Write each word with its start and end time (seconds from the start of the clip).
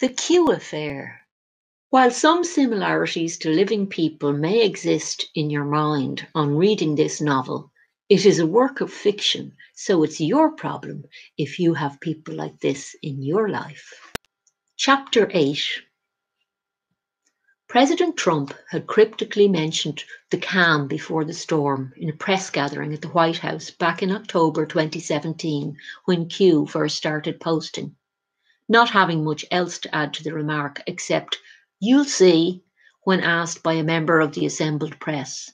The 0.00 0.10
Q 0.10 0.52
affair. 0.52 1.26
While 1.90 2.12
some 2.12 2.44
similarities 2.44 3.36
to 3.38 3.50
living 3.50 3.88
people 3.88 4.32
may 4.32 4.64
exist 4.64 5.26
in 5.34 5.50
your 5.50 5.64
mind 5.64 6.24
on 6.36 6.54
reading 6.54 6.94
this 6.94 7.20
novel, 7.20 7.72
it 8.08 8.24
is 8.24 8.38
a 8.38 8.46
work 8.46 8.80
of 8.80 8.92
fiction, 8.92 9.56
so 9.74 10.04
it's 10.04 10.20
your 10.20 10.52
problem 10.52 11.02
if 11.36 11.58
you 11.58 11.74
have 11.74 11.98
people 11.98 12.36
like 12.36 12.60
this 12.60 12.94
in 13.02 13.24
your 13.24 13.48
life. 13.48 13.92
Chapter 14.76 15.28
8 15.34 15.82
President 17.66 18.16
Trump 18.16 18.54
had 18.70 18.86
cryptically 18.86 19.48
mentioned 19.48 20.04
the 20.30 20.38
calm 20.38 20.86
before 20.86 21.24
the 21.24 21.34
storm 21.34 21.92
in 21.96 22.08
a 22.08 22.16
press 22.16 22.50
gathering 22.50 22.94
at 22.94 23.02
the 23.02 23.08
White 23.08 23.38
House 23.38 23.72
back 23.72 24.00
in 24.00 24.12
October 24.12 24.64
2017 24.64 25.76
when 26.04 26.28
Q 26.28 26.66
first 26.66 26.96
started 26.96 27.40
posting 27.40 27.96
not 28.68 28.90
having 28.90 29.24
much 29.24 29.44
else 29.50 29.78
to 29.78 29.94
add 29.94 30.12
to 30.14 30.22
the 30.22 30.34
remark 30.34 30.82
except, 30.86 31.38
You'll 31.80 32.04
see, 32.04 32.62
when 33.04 33.20
asked 33.20 33.62
by 33.62 33.74
a 33.74 33.82
member 33.82 34.20
of 34.20 34.32
the 34.34 34.44
assembled 34.44 34.98
press. 35.00 35.50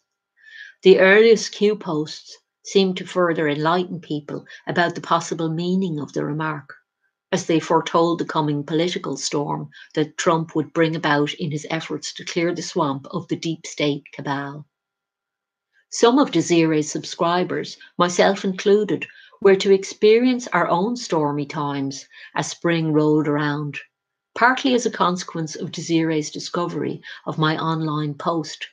The 0.83 0.99
earliest 0.99 1.53
Q 1.53 1.77
posts 1.77 2.37
seemed 2.65 2.97
to 2.97 3.07
further 3.07 3.49
enlighten 3.49 4.01
people 4.01 4.47
about 4.67 4.95
the 4.95 5.01
possible 5.01 5.49
meaning 5.49 6.01
of 6.01 6.13
the 6.15 6.25
remark, 6.25 6.75
as 7.31 7.47
they 7.47 7.61
foretold 7.61 8.19
the 8.19 8.25
coming 8.25 8.65
political 8.65 9.17
storm 9.17 9.71
that 9.95 10.17
Trump 10.17 10.55
would 10.57 10.73
bring 10.73 10.97
about 10.97 11.35
in 11.35 11.51
his 11.51 11.67
efforts 11.71 12.13
to 12.15 12.25
clear 12.25 12.55
the 12.55 12.63
swamp 12.63 13.07
of 13.11 13.29
the 13.29 13.37
deep 13.37 13.67
state 13.67 14.05
cabal. 14.13 14.67
Some 15.91 16.19
of 16.19 16.33
Desiree's 16.33 16.91
subscribers, 16.91 17.77
myself 17.99 18.45
included, 18.45 19.07
were 19.41 19.57
to 19.57 19.73
experience 19.73 20.47
our 20.49 20.69
own 20.69 20.97
stormy 20.97 21.47
times 21.47 22.07
as 22.35 22.51
spring 22.51 22.93
rolled 22.93 23.27
around, 23.29 23.79
partly 24.35 24.75
as 24.75 24.87
a 24.87 24.91
consequence 24.91 25.57
of 25.57 25.73
Desiree's 25.73 26.31
discovery 26.31 27.03
of 27.27 27.39
my 27.39 27.59
online 27.59 28.15
post, 28.15 28.69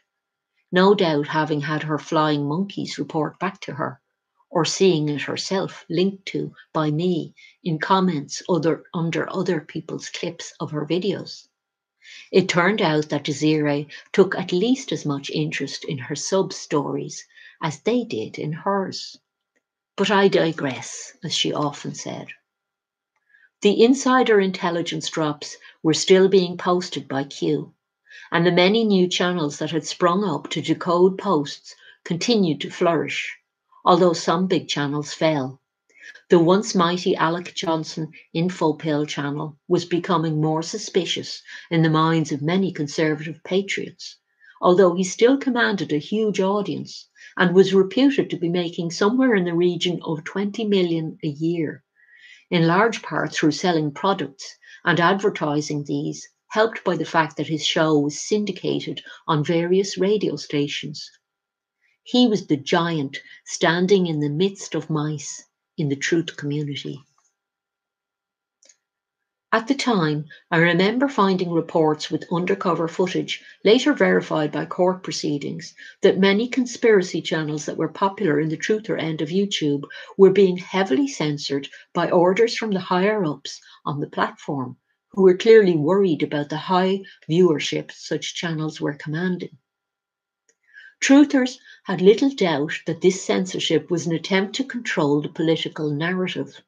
no 0.72 0.94
doubt 0.96 1.28
having 1.28 1.62
had 1.62 1.84
her 1.84 1.98
flying 1.98 2.48
monkeys 2.48 2.98
report 2.98 3.40
back 3.40 3.60
to 3.62 3.74
her, 3.74 4.00
or 4.50 4.64
seeing 4.66 5.10
it 5.10 5.22
herself 5.22 5.86
linked 5.90 6.26
to 6.28 6.54
by 6.74 6.92
me 6.92 7.34
in 7.64 7.80
comments 7.80 8.42
other, 8.48 8.84
under 8.94 9.30
other 9.34 9.62
people's 9.62 10.10
clips 10.10 10.54
of 10.60 10.72
her 10.72 10.86
videos. 10.86 11.48
It 12.32 12.50
turned 12.50 12.82
out 12.82 13.10
that 13.10 13.24
Desiree 13.24 13.88
took 14.12 14.36
at 14.36 14.52
least 14.52 14.92
as 14.92 15.06
much 15.06 15.30
interest 15.30 15.86
in 15.86 15.98
her 15.98 16.16
sub 16.16 16.52
stories 16.52 17.26
as 17.62 17.82
they 17.82 18.04
did 18.04 18.40
in 18.40 18.52
hers. 18.52 19.18
But 20.02 20.10
I 20.10 20.30
digress, 20.30 21.16
as 21.24 21.32
she 21.36 21.54
often 21.54 21.94
said. 21.94 22.30
The 23.62 23.84
insider 23.84 24.40
intelligence 24.40 25.08
drops 25.08 25.58
were 25.84 25.94
still 25.94 26.28
being 26.28 26.58
posted 26.58 27.08
by 27.08 27.26
Q, 27.26 27.76
and 28.32 28.44
the 28.44 28.52
many 28.52 28.84
new 28.84 29.08
channels 29.08 29.60
that 29.60 29.70
had 29.70 29.86
sprung 29.86 30.24
up 30.24 30.50
to 30.50 30.60
decode 30.64 31.20
posts 31.20 31.76
continued 32.04 32.62
to 32.62 32.72
flourish, 32.72 33.38
although 33.86 34.14
some 34.14 34.48
big 34.48 34.68
channels 34.68 35.14
fell. 35.14 35.62
The 36.32 36.40
once 36.40 36.74
mighty 36.74 37.16
Alec 37.16 37.54
Johnson 37.54 38.12
InfoPill 38.36 39.08
channel 39.08 39.60
was 39.68 39.86
becoming 39.86 40.42
more 40.42 40.64
suspicious 40.64 41.44
in 41.70 41.84
the 41.84 41.92
minds 41.92 42.32
of 42.32 42.42
many 42.42 42.72
conservative 42.72 43.44
patriots, 43.44 44.18
although 44.62 44.94
he 44.94 45.04
still 45.04 45.38
commanded 45.38 45.92
a 45.92 45.98
huge 45.98 46.40
audience 46.40 47.10
and 47.36 47.56
was 47.56 47.74
reputed 47.74 48.30
to 48.30 48.38
be 48.38 48.48
making 48.48 48.92
somewhere 48.92 49.34
in 49.34 49.46
the 49.46 49.56
region 49.56 50.00
of 50.04 50.24
20 50.24 50.66
million 50.66 51.18
a 51.24 51.28
year, 51.28 51.84
in 52.52 52.68
large 52.68 53.02
part 53.02 53.34
through 53.34 53.52
selling 53.52 53.92
products 53.92 54.56
and 54.86 55.00
advertising 55.00 55.84
these, 55.86 56.28
helped 56.50 56.84
by 56.84 56.96
the 56.96 57.06
fact 57.06 57.38
that 57.38 57.48
his 57.48 57.66
show 57.66 57.98
was 57.98 58.20
syndicated 58.20 59.02
on 59.28 59.44
various 59.44 59.98
radio 59.98 60.36
stations. 60.36 61.10
He 62.04 62.28
was 62.28 62.48
the 62.48 62.58
giant 62.58 63.20
standing 63.46 64.06
in 64.06 64.20
the 64.20 64.30
midst 64.30 64.76
of 64.76 64.90
mice 64.90 65.44
in 65.78 65.90
the 65.90 65.96
truth 65.96 66.38
community. 66.38 67.00
At 69.54 69.68
the 69.68 69.76
time, 69.76 70.28
I 70.50 70.60
remember 70.60 71.10
finding 71.10 71.52
reports 71.52 72.10
with 72.10 72.32
undercover 72.32 72.88
footage, 72.88 73.44
later 73.66 73.94
verified 73.94 74.50
by 74.50 74.66
court 74.66 75.04
proceedings, 75.04 75.76
that 76.02 76.18
many 76.18 76.48
conspiracy 76.48 77.22
channels 77.22 77.66
that 77.66 77.76
were 77.76 77.90
popular 77.90 78.40
in 78.40 78.48
the 78.48 78.56
truther 78.56 78.98
end 78.98 79.22
of 79.22 79.28
YouTube 79.28 79.84
were 80.18 80.32
being 80.32 80.56
heavily 80.56 81.06
censored 81.06 81.68
by 81.94 82.10
orders 82.10 82.56
from 82.56 82.72
the 82.72 82.80
higher 82.80 83.26
ups 83.26 83.60
on 83.86 84.00
the 84.00 84.08
platform, 84.08 84.78
who 85.10 85.24
were 85.24 85.36
clearly 85.36 85.76
worried 85.76 86.24
about 86.24 86.48
the 86.48 86.56
high 86.56 87.02
viewership 87.30 87.92
such 87.92 88.36
channels 88.36 88.80
were 88.80 88.94
commanding. 88.94 89.58
Truthers 91.02 91.58
had 91.84 92.00
little 92.00 92.30
doubt 92.30 92.80
that 92.86 93.02
this 93.02 93.22
censorship 93.22 93.92
was 93.92 94.08
an 94.08 94.14
attempt 94.14 94.56
to 94.56 94.64
control 94.64 95.22
the 95.22 95.28
political 95.28 95.92
narrative. 95.92 96.62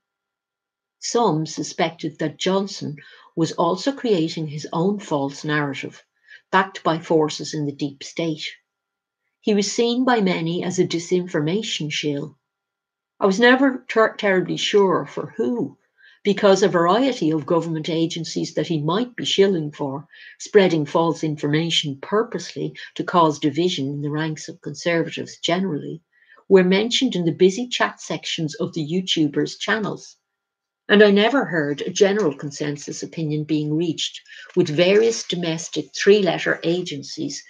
Some 1.06 1.46
suspected 1.46 2.18
that 2.20 2.40
Johnson 2.40 2.96
was 3.36 3.52
also 3.52 3.92
creating 3.92 4.48
his 4.48 4.66
own 4.72 5.00
false 5.00 5.44
narrative, 5.44 6.02
backed 6.50 6.82
by 6.82 7.00
forces 7.00 7.54
in 7.54 7.66
the 7.66 7.74
deep 7.74 8.02
state. 8.06 8.48
He 9.42 9.54
was 9.54 9.70
seen 9.70 10.06
by 10.06 10.22
many 10.22 10.64
as 10.64 10.80
a 10.80 10.88
disinformation 10.88 11.92
shill. 11.92 12.38
I 13.20 13.26
was 13.26 13.38
never 13.38 13.84
ter- 13.90 14.16
terribly 14.16 14.56
sure 14.56 15.06
for 15.06 15.34
who, 15.36 15.78
because 16.24 16.64
a 16.64 16.70
variety 16.70 17.32
of 17.32 17.46
government 17.46 17.90
agencies 17.90 18.54
that 18.54 18.68
he 18.68 18.82
might 18.82 19.14
be 19.18 19.26
shilling 19.26 19.74
for, 19.74 20.08
spreading 20.40 20.86
false 20.86 21.22
information 21.22 22.00
purposely 22.02 22.78
to 22.96 23.04
cause 23.04 23.40
division 23.40 23.90
in 23.90 24.02
the 24.04 24.10
ranks 24.10 24.48
of 24.48 24.62
conservatives 24.62 25.38
generally, 25.38 26.02
were 26.48 26.64
mentioned 26.64 27.14
in 27.14 27.26
the 27.26 27.34
busy 27.34 27.68
chat 27.68 28.00
sections 28.00 28.56
of 28.56 28.74
the 28.74 28.88
YouTubers' 28.90 29.60
channels 29.60 30.16
and 30.90 31.02
I 31.02 31.12
never 31.12 31.46
heard 31.46 31.82
a 31.82 31.90
general 31.90 32.36
consensus 32.36 33.02
opinion 33.02 33.46
being 33.46 33.74
reached, 33.74 34.22
with 34.56 34.68
various 34.68 35.24
domestic 35.24 35.96
three 35.96 36.22
letter 36.22 36.60
agencies 36.64 37.42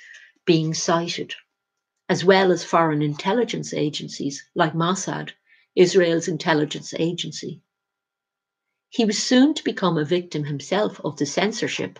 being 0.45 0.73
cited, 0.75 1.33
as 2.07 2.23
well 2.23 2.51
as 2.51 2.63
foreign 2.63 3.01
intelligence 3.01 3.73
agencies 3.73 4.43
like 4.53 4.73
Mossad, 4.75 5.31
Israel's 5.75 6.27
intelligence 6.27 6.93
agency. 6.99 7.59
He 8.89 9.03
was 9.03 9.21
soon 9.21 9.55
to 9.55 9.63
become 9.63 9.97
a 9.97 10.05
victim 10.05 10.43
himself 10.43 11.01
of 11.03 11.17
the 11.17 11.25
censorship, 11.25 11.99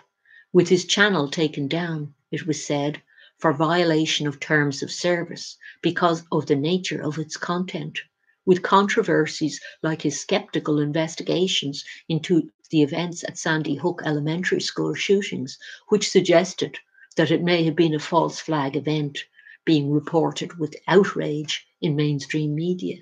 with 0.52 0.68
his 0.68 0.84
channel 0.84 1.28
taken 1.28 1.66
down, 1.66 2.14
it 2.30 2.46
was 2.46 2.64
said, 2.64 3.02
for 3.38 3.52
violation 3.52 4.28
of 4.28 4.38
terms 4.38 4.84
of 4.84 4.92
service 4.92 5.56
because 5.82 6.22
of 6.30 6.46
the 6.46 6.54
nature 6.54 7.02
of 7.02 7.18
its 7.18 7.36
content 7.36 7.98
with 8.46 8.62
controversies 8.62 9.60
like 9.82 10.02
his 10.02 10.20
skeptical 10.20 10.78
investigations 10.78 11.84
into 12.08 12.50
the 12.70 12.82
events 12.82 13.24
at 13.24 13.38
Sandy 13.38 13.76
Hook 13.76 14.02
Elementary 14.04 14.60
School 14.60 14.94
shootings, 14.94 15.58
which 15.88 16.10
suggested 16.10 16.78
that 17.16 17.30
it 17.30 17.42
may 17.42 17.62
have 17.64 17.76
been 17.76 17.94
a 17.94 17.98
false 17.98 18.40
flag 18.40 18.76
event 18.76 19.24
being 19.64 19.90
reported 19.90 20.58
with 20.58 20.76
outrage 20.88 21.66
in 21.80 21.96
mainstream 21.96 22.54
media. 22.54 22.96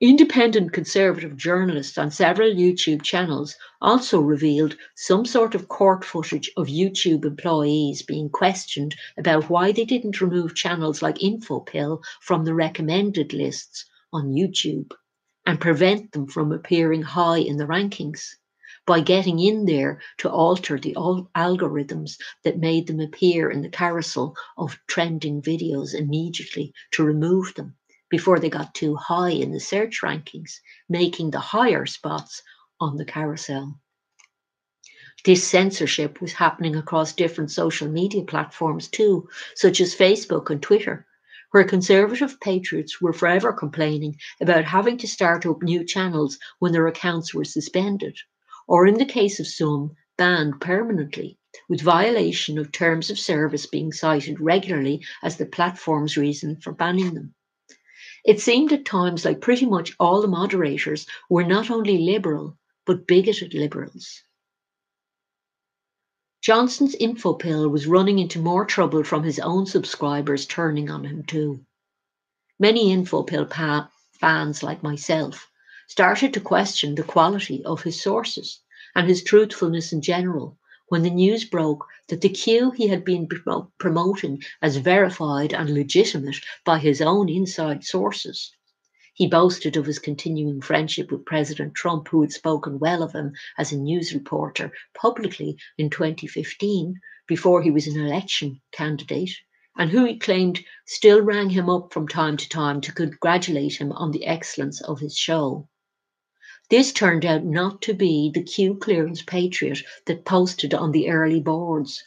Independent 0.00 0.74
conservative 0.74 1.38
journalists 1.38 1.96
on 1.96 2.10
several 2.10 2.50
YouTube 2.50 3.00
channels 3.00 3.56
also 3.80 4.20
revealed 4.20 4.76
some 4.94 5.24
sort 5.24 5.54
of 5.54 5.68
court 5.68 6.04
footage 6.04 6.50
of 6.58 6.66
YouTube 6.66 7.24
employees 7.24 8.02
being 8.02 8.28
questioned 8.28 8.94
about 9.16 9.48
why 9.48 9.72
they 9.72 9.86
didn't 9.86 10.20
remove 10.20 10.54
channels 10.54 11.00
like 11.00 11.16
InfoPill 11.16 12.04
from 12.20 12.44
the 12.44 12.52
recommended 12.52 13.32
lists 13.32 13.86
on 14.16 14.32
YouTube 14.32 14.92
and 15.44 15.60
prevent 15.60 16.12
them 16.12 16.26
from 16.26 16.50
appearing 16.50 17.02
high 17.02 17.38
in 17.38 17.58
the 17.58 17.66
rankings 17.66 18.36
by 18.86 19.00
getting 19.00 19.38
in 19.38 19.66
there 19.66 20.00
to 20.16 20.30
alter 20.30 20.78
the 20.78 20.94
algorithms 20.94 22.16
that 22.42 22.58
made 22.58 22.86
them 22.86 22.98
appear 23.00 23.50
in 23.50 23.60
the 23.60 23.68
carousel 23.68 24.34
of 24.56 24.78
trending 24.86 25.42
videos 25.42 25.94
immediately 25.94 26.72
to 26.92 27.04
remove 27.04 27.52
them 27.54 27.76
before 28.08 28.38
they 28.38 28.48
got 28.48 28.74
too 28.74 28.96
high 28.96 29.30
in 29.30 29.52
the 29.52 29.60
search 29.60 30.00
rankings, 30.02 30.60
making 30.88 31.30
the 31.30 31.40
higher 31.40 31.84
spots 31.84 32.42
on 32.80 32.96
the 32.96 33.04
carousel. 33.04 33.78
This 35.24 35.46
censorship 35.46 36.20
was 36.20 36.32
happening 36.32 36.76
across 36.76 37.12
different 37.12 37.50
social 37.50 37.88
media 37.88 38.22
platforms 38.22 38.88
too, 38.88 39.28
such 39.56 39.80
as 39.80 39.94
Facebook 39.94 40.48
and 40.50 40.62
Twitter, 40.62 41.06
where 41.56 41.64
conservative 41.64 42.38
patriots 42.38 43.00
were 43.00 43.14
forever 43.14 43.50
complaining 43.50 44.14
about 44.42 44.66
having 44.66 44.98
to 44.98 45.08
start 45.08 45.46
up 45.46 45.62
new 45.62 45.82
channels 45.86 46.38
when 46.58 46.70
their 46.70 46.86
accounts 46.86 47.32
were 47.32 47.46
suspended, 47.46 48.14
or 48.68 48.86
in 48.86 48.98
the 48.98 49.06
case 49.06 49.40
of 49.40 49.46
some, 49.46 49.90
banned 50.18 50.60
permanently, 50.60 51.38
with 51.66 51.80
violation 51.80 52.58
of 52.58 52.70
terms 52.70 53.08
of 53.08 53.18
service 53.18 53.64
being 53.64 53.90
cited 53.90 54.38
regularly 54.38 55.02
as 55.22 55.38
the 55.38 55.46
platform's 55.46 56.18
reason 56.18 56.60
for 56.60 56.74
banning 56.74 57.14
them. 57.14 57.32
It 58.22 58.38
seemed 58.38 58.74
at 58.74 58.84
times 58.84 59.24
like 59.24 59.40
pretty 59.40 59.64
much 59.64 59.94
all 59.98 60.20
the 60.20 60.28
moderators 60.28 61.06
were 61.30 61.44
not 61.44 61.70
only 61.70 61.96
liberal, 61.96 62.58
but 62.84 63.06
bigoted 63.06 63.54
liberals. 63.54 64.22
Johnson's 66.46 66.94
infopill 66.94 67.68
was 67.68 67.88
running 67.88 68.20
into 68.20 68.38
more 68.38 68.64
trouble 68.64 69.02
from 69.02 69.24
his 69.24 69.40
own 69.40 69.66
subscribers 69.66 70.46
turning 70.46 70.88
on 70.88 71.02
him 71.02 71.24
too. 71.24 71.66
Many 72.56 72.94
infopill 72.94 73.50
pa- 73.50 73.90
fans 74.12 74.62
like 74.62 74.80
myself 74.80 75.50
started 75.88 76.32
to 76.34 76.40
question 76.40 76.94
the 76.94 77.02
quality 77.02 77.64
of 77.64 77.82
his 77.82 78.00
sources 78.00 78.60
and 78.94 79.08
his 79.08 79.24
truthfulness 79.24 79.92
in 79.92 80.02
general 80.02 80.56
when 80.86 81.02
the 81.02 81.10
news 81.10 81.44
broke 81.44 81.84
that 82.06 82.20
the 82.20 82.28
Q 82.28 82.70
he 82.70 82.86
had 82.86 83.04
been 83.04 83.28
promoting 83.78 84.40
as 84.62 84.76
verified 84.76 85.52
and 85.52 85.70
legitimate 85.70 86.36
by 86.64 86.78
his 86.78 87.02
own 87.02 87.28
inside 87.28 87.82
sources 87.82 88.52
he 89.16 89.26
boasted 89.26 89.78
of 89.78 89.86
his 89.86 89.98
continuing 89.98 90.60
friendship 90.60 91.10
with 91.10 91.24
President 91.24 91.74
Trump, 91.74 92.06
who 92.08 92.20
had 92.20 92.30
spoken 92.30 92.78
well 92.78 93.02
of 93.02 93.14
him 93.14 93.32
as 93.56 93.72
a 93.72 93.76
news 93.78 94.12
reporter 94.12 94.70
publicly 94.92 95.56
in 95.78 95.88
2015 95.88 97.00
before 97.26 97.62
he 97.62 97.70
was 97.70 97.86
an 97.86 97.98
election 97.98 98.60
candidate, 98.72 99.30
and 99.74 99.90
who 99.90 100.04
he 100.04 100.18
claimed 100.18 100.62
still 100.84 101.22
rang 101.22 101.48
him 101.48 101.70
up 101.70 101.94
from 101.94 102.06
time 102.06 102.36
to 102.36 102.46
time 102.50 102.78
to 102.78 102.92
congratulate 102.92 103.80
him 103.80 103.90
on 103.92 104.10
the 104.10 104.26
excellence 104.26 104.82
of 104.82 105.00
his 105.00 105.16
show. 105.16 105.66
This 106.68 106.92
turned 106.92 107.24
out 107.24 107.42
not 107.42 107.80
to 107.82 107.94
be 107.94 108.30
the 108.34 108.42
Q 108.42 108.74
clearance 108.74 109.22
patriot 109.22 109.78
that 110.04 110.26
posted 110.26 110.74
on 110.74 110.92
the 110.92 111.08
early 111.08 111.40
boards, 111.40 112.04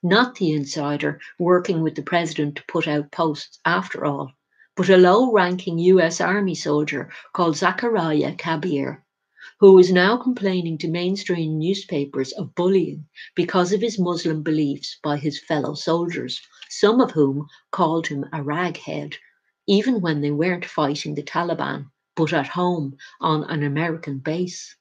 not 0.00 0.36
the 0.36 0.52
insider 0.52 1.20
working 1.40 1.82
with 1.82 1.96
the 1.96 2.02
president 2.02 2.54
to 2.54 2.64
put 2.68 2.86
out 2.86 3.10
posts 3.10 3.58
after 3.64 4.04
all 4.04 4.30
but 4.74 4.88
a 4.88 4.96
low 4.96 5.30
ranking 5.30 5.78
US 5.78 6.18
Army 6.18 6.54
soldier 6.54 7.10
called 7.34 7.58
Zachariah 7.58 8.34
Kabir, 8.36 9.04
who 9.60 9.74
was 9.74 9.92
now 9.92 10.16
complaining 10.16 10.78
to 10.78 10.88
mainstream 10.88 11.58
newspapers 11.58 12.32
of 12.32 12.54
bullying 12.54 13.06
because 13.34 13.74
of 13.74 13.82
his 13.82 13.98
Muslim 13.98 14.42
beliefs 14.42 14.98
by 15.02 15.18
his 15.18 15.38
fellow 15.38 15.74
soldiers, 15.74 16.40
some 16.70 17.02
of 17.02 17.10
whom 17.10 17.48
called 17.70 18.06
him 18.06 18.24
a 18.32 18.42
raghead, 18.42 19.14
even 19.66 20.00
when 20.00 20.22
they 20.22 20.30
weren't 20.30 20.64
fighting 20.64 21.14
the 21.14 21.22
Taliban, 21.22 21.90
but 22.16 22.32
at 22.32 22.48
home 22.48 22.96
on 23.20 23.44
an 23.44 23.62
American 23.62 24.20
base. 24.20 24.74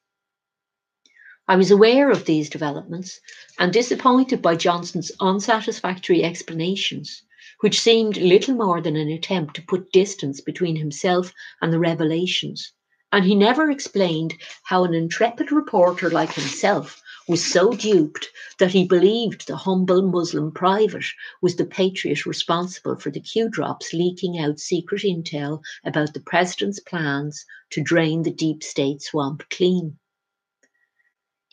I 1.49 1.57
was 1.57 1.69
aware 1.69 2.09
of 2.09 2.23
these 2.23 2.49
developments 2.49 3.19
and 3.59 3.73
disappointed 3.73 4.41
by 4.41 4.55
Johnson's 4.55 5.11
unsatisfactory 5.19 6.23
explanations 6.23 7.23
which 7.61 7.79
seemed 7.79 8.17
little 8.17 8.55
more 8.55 8.81
than 8.81 8.95
an 8.95 9.09
attempt 9.09 9.55
to 9.55 9.61
put 9.61 9.91
distance 9.91 10.41
between 10.41 10.75
himself 10.75 11.33
and 11.61 11.71
the 11.71 11.79
revelations. 11.79 12.73
And 13.11 13.25
he 13.25 13.35
never 13.35 13.71
explained 13.71 14.35
how 14.63 14.83
an 14.83 14.93
intrepid 14.93 15.51
reporter 15.51 16.09
like 16.09 16.33
himself 16.33 17.01
was 17.27 17.45
so 17.45 17.71
duped 17.73 18.27
that 18.57 18.71
he 18.71 18.85
believed 18.87 19.47
the 19.47 19.55
humble 19.55 20.01
Muslim 20.01 20.51
private 20.51 21.05
was 21.41 21.55
the 21.55 21.65
patriot 21.65 22.25
responsible 22.25 22.95
for 22.95 23.11
the 23.11 23.21
Q 23.21 23.47
drops 23.49 23.93
leaking 23.93 24.39
out 24.39 24.59
secret 24.59 25.03
intel 25.03 25.61
about 25.85 26.13
the 26.13 26.19
president's 26.19 26.79
plans 26.79 27.45
to 27.69 27.81
drain 27.83 28.23
the 28.23 28.31
deep 28.31 28.63
state 28.63 29.01
swamp 29.01 29.43
clean. 29.49 29.97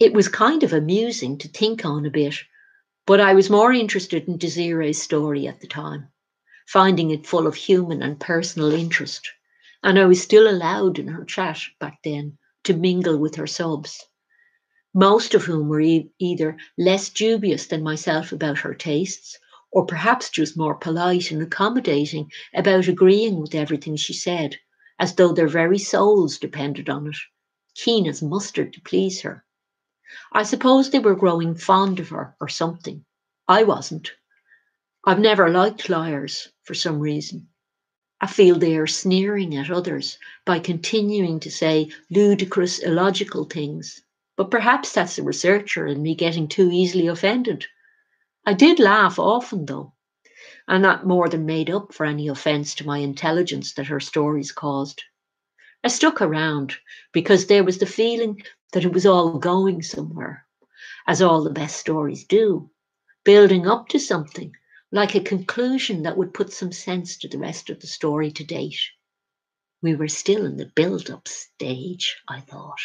It 0.00 0.14
was 0.14 0.28
kind 0.28 0.62
of 0.62 0.72
amusing 0.72 1.38
to 1.38 1.48
think 1.48 1.84
on 1.84 2.06
a 2.06 2.10
bit 2.10 2.36
but 3.08 3.20
I 3.20 3.32
was 3.32 3.48
more 3.48 3.72
interested 3.72 4.28
in 4.28 4.36
Desiree's 4.36 5.00
story 5.00 5.48
at 5.48 5.62
the 5.62 5.66
time, 5.66 6.08
finding 6.66 7.10
it 7.10 7.26
full 7.26 7.46
of 7.46 7.54
human 7.54 8.02
and 8.02 8.20
personal 8.20 8.70
interest. 8.70 9.26
And 9.82 9.98
I 9.98 10.04
was 10.04 10.20
still 10.20 10.46
allowed 10.46 10.98
in 10.98 11.08
her 11.08 11.24
chat 11.24 11.58
back 11.80 12.00
then 12.04 12.36
to 12.64 12.74
mingle 12.76 13.16
with 13.16 13.36
her 13.36 13.46
subs, 13.46 14.04
most 14.94 15.32
of 15.32 15.44
whom 15.44 15.68
were 15.68 15.80
e- 15.80 16.10
either 16.18 16.58
less 16.76 17.08
dubious 17.08 17.66
than 17.66 17.82
myself 17.82 18.30
about 18.30 18.58
her 18.58 18.74
tastes, 18.74 19.38
or 19.72 19.86
perhaps 19.86 20.28
just 20.28 20.58
more 20.58 20.74
polite 20.74 21.30
and 21.30 21.40
accommodating 21.40 22.30
about 22.52 22.88
agreeing 22.88 23.40
with 23.40 23.54
everything 23.54 23.96
she 23.96 24.12
said, 24.12 24.58
as 24.98 25.14
though 25.14 25.32
their 25.32 25.48
very 25.48 25.78
souls 25.78 26.36
depended 26.36 26.90
on 26.90 27.06
it, 27.06 27.16
keen 27.74 28.06
as 28.06 28.20
mustard 28.20 28.74
to 28.74 28.82
please 28.82 29.22
her. 29.22 29.46
I 30.32 30.42
suppose 30.42 30.90
they 30.90 30.98
were 30.98 31.14
growing 31.14 31.54
fond 31.54 32.00
of 32.00 32.08
her 32.08 32.34
or 32.40 32.48
something. 32.48 33.04
I 33.46 33.64
wasn't. 33.64 34.12
I've 35.04 35.18
never 35.18 35.48
liked 35.48 35.88
liars 35.88 36.48
for 36.64 36.74
some 36.74 37.00
reason. 37.00 37.48
I 38.20 38.26
feel 38.26 38.58
they 38.58 38.76
are 38.76 38.86
sneering 38.86 39.54
at 39.54 39.70
others 39.70 40.18
by 40.44 40.58
continuing 40.58 41.40
to 41.40 41.50
say 41.50 41.90
ludicrous, 42.10 42.78
illogical 42.80 43.44
things. 43.44 44.02
But 44.36 44.50
perhaps 44.50 44.92
that's 44.92 45.16
the 45.16 45.22
researcher 45.22 45.86
in 45.86 46.02
me 46.02 46.14
getting 46.14 46.48
too 46.48 46.70
easily 46.70 47.06
offended. 47.06 47.66
I 48.44 48.54
did 48.54 48.78
laugh 48.78 49.18
often, 49.18 49.66
though, 49.66 49.94
and 50.66 50.84
that 50.84 51.06
more 51.06 51.28
than 51.28 51.46
made 51.46 51.70
up 51.70 51.92
for 51.92 52.06
any 52.06 52.28
offence 52.28 52.74
to 52.76 52.86
my 52.86 52.98
intelligence 52.98 53.74
that 53.74 53.86
her 53.86 54.00
stories 54.00 54.52
caused. 54.52 55.02
I 55.84 55.88
stuck 55.88 56.20
around 56.20 56.76
because 57.12 57.46
there 57.46 57.64
was 57.64 57.78
the 57.78 57.86
feeling 57.86 58.42
that 58.72 58.84
it 58.84 58.92
was 58.92 59.06
all 59.06 59.38
going 59.38 59.82
somewhere, 59.82 60.46
as 61.06 61.22
all 61.22 61.42
the 61.42 61.50
best 61.50 61.76
stories 61.76 62.24
do, 62.24 62.70
building 63.24 63.66
up 63.66 63.88
to 63.88 63.98
something 63.98 64.52
like 64.90 65.14
a 65.14 65.20
conclusion 65.20 66.02
that 66.02 66.16
would 66.16 66.32
put 66.32 66.52
some 66.52 66.72
sense 66.72 67.18
to 67.18 67.28
the 67.28 67.38
rest 67.38 67.70
of 67.70 67.80
the 67.80 67.86
story 67.86 68.30
to 68.30 68.44
date. 68.44 68.80
We 69.82 69.94
were 69.94 70.08
still 70.08 70.46
in 70.46 70.56
the 70.56 70.70
build 70.74 71.10
up 71.10 71.28
stage, 71.28 72.16
I 72.26 72.40
thought. 72.40 72.80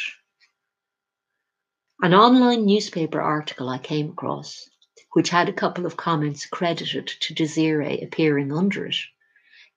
An 2.01 2.13
online 2.13 2.65
newspaper 2.65 3.21
article 3.21 3.69
I 3.69 3.77
came 3.77 4.09
across, 4.09 4.69
which 5.13 5.29
had 5.29 5.47
a 5.47 5.53
couple 5.53 5.85
of 5.85 5.95
comments 5.95 6.45
credited 6.45 7.07
to 7.07 7.33
Desiree 7.33 8.01
appearing 8.01 8.51
under 8.51 8.85
it, 8.87 8.97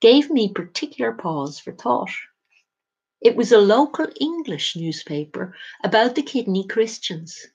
gave 0.00 0.30
me 0.30 0.52
particular 0.52 1.12
pause 1.12 1.58
for 1.58 1.72
thought. 1.72 2.10
It 3.20 3.34
was 3.34 3.50
a 3.50 3.58
local 3.58 4.08
English 4.20 4.76
newspaper 4.76 5.54
about 5.82 6.14
the 6.14 6.22
kidney 6.22 6.66
Christians. 6.66 7.46